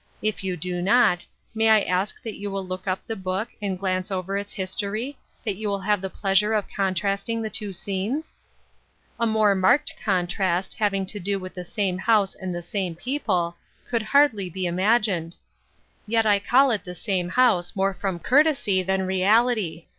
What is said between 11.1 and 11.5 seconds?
do